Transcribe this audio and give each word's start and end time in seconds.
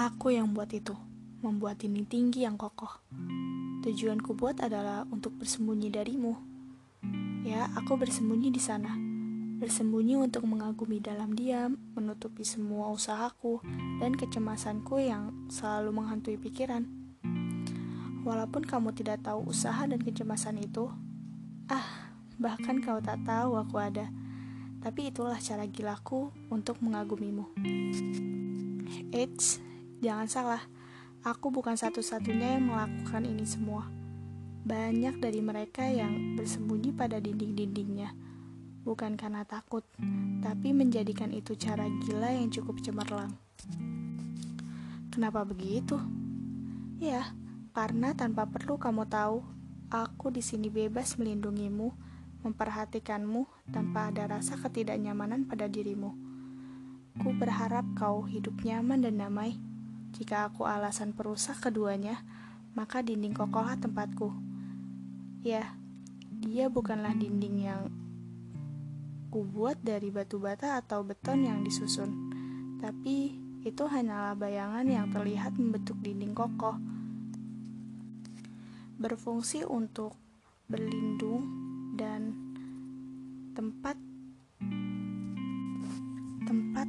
Aku 0.00 0.32
yang 0.32 0.56
buat 0.56 0.72
itu, 0.72 0.96
membuat 1.44 1.84
dinding 1.84 2.08
tinggi 2.08 2.48
yang 2.48 2.56
kokoh. 2.56 3.04
Tujuanku 3.84 4.32
buat 4.32 4.56
adalah 4.64 5.04
untuk 5.12 5.36
bersembunyi 5.36 5.92
darimu. 5.92 6.40
Ya, 7.44 7.68
aku 7.76 8.00
bersembunyi 8.00 8.48
di 8.48 8.56
sana. 8.56 8.96
Bersembunyi 9.60 10.16
untuk 10.16 10.48
mengagumi 10.48 11.04
dalam 11.04 11.36
diam, 11.36 11.76
menutupi 11.92 12.48
semua 12.48 12.88
usahaku 12.88 13.60
dan 14.00 14.16
kecemasanku 14.16 15.04
yang 15.04 15.36
selalu 15.52 15.92
menghantui 15.92 16.40
pikiran. 16.40 16.88
Walaupun 18.24 18.64
kamu 18.64 18.96
tidak 18.96 19.20
tahu 19.20 19.52
usaha 19.52 19.84
dan 19.84 20.00
kecemasan 20.00 20.64
itu, 20.64 20.88
ah, 21.68 22.16
bahkan 22.40 22.80
kau 22.80 23.04
tak 23.04 23.20
tahu 23.28 23.52
aku 23.52 23.76
ada. 23.76 24.08
Tapi 24.80 25.12
itulah 25.12 25.36
cara 25.44 25.68
gilaku 25.68 26.32
untuk 26.48 26.80
mengagumimu. 26.80 27.52
Eits, 29.12 29.60
jangan 30.00 30.26
salah. 30.26 30.62
Aku 31.20 31.52
bukan 31.52 31.76
satu-satunya 31.76 32.56
yang 32.56 32.72
melakukan 32.72 33.28
ini 33.28 33.44
semua. 33.44 33.84
Banyak 34.64 35.20
dari 35.20 35.44
mereka 35.44 35.84
yang 35.84 36.36
bersembunyi 36.40 36.96
pada 36.96 37.20
dinding-dindingnya, 37.20 38.16
bukan 38.80 39.20
karena 39.20 39.44
takut, 39.44 39.84
tapi 40.40 40.72
menjadikan 40.72 41.28
itu 41.32 41.52
cara 41.60 41.84
gila 42.04 42.32
yang 42.32 42.48
cukup 42.48 42.80
cemerlang. 42.80 43.36
Kenapa 45.12 45.44
begitu? 45.44 46.00
Ya, 46.96 47.36
karena 47.76 48.16
tanpa 48.16 48.48
perlu 48.48 48.80
kamu 48.80 49.04
tahu, 49.08 49.44
aku 49.92 50.32
di 50.32 50.40
sini 50.40 50.72
bebas 50.72 51.20
melindungimu, 51.20 51.92
memperhatikanmu 52.40 53.44
tanpa 53.68 54.08
ada 54.08 54.40
rasa 54.40 54.56
ketidaknyamanan 54.56 55.44
pada 55.44 55.68
dirimu. 55.68 56.16
Ku 57.20 57.36
berharap 57.36 57.84
kau 57.92 58.24
hidup 58.24 58.64
nyaman 58.64 59.04
dan 59.04 59.20
damai 59.20 59.60
jika 60.20 60.52
aku 60.52 60.68
alasan 60.68 61.16
perusak 61.16 61.64
keduanya, 61.64 62.20
maka 62.76 63.00
dinding 63.00 63.32
kokohlah 63.32 63.80
tempatku. 63.80 64.28
Ya, 65.40 65.72
dia 66.44 66.68
bukanlah 66.68 67.16
dinding 67.16 67.56
yang 67.64 67.88
kubuat 69.32 69.80
dari 69.80 70.12
batu 70.12 70.36
bata 70.36 70.76
atau 70.76 71.00
beton 71.08 71.48
yang 71.48 71.64
disusun, 71.64 72.28
tapi 72.84 73.40
itu 73.64 73.80
hanyalah 73.88 74.36
bayangan 74.36 74.84
yang 74.84 75.08
terlihat 75.08 75.56
membentuk 75.56 75.96
dinding 76.04 76.36
kokoh. 76.36 76.76
Berfungsi 79.00 79.64
untuk 79.64 80.20
berlindung 80.68 81.48
dan 81.96 82.36
tempat 83.56 83.96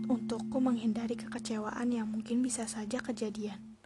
tempat 0.01 0.17
untukku 0.17 0.57
menghindari 0.57 1.13
kekecewaan 1.13 1.93
yang 1.93 2.09
mungkin 2.09 2.41
bisa 2.41 2.65
saja 2.65 2.97
kejadian. 2.97 3.77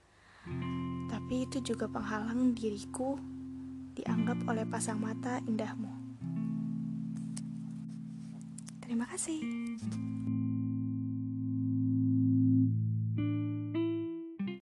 Tapi 1.11 1.43
itu 1.43 1.59
juga 1.59 1.91
penghalang 1.91 2.55
diriku 2.55 3.19
dianggap 3.95 4.47
oleh 4.47 4.63
pasang 4.63 4.99
mata 5.03 5.43
indahmu. 5.43 5.91
Terima 8.79 9.03
kasih. 9.11 9.43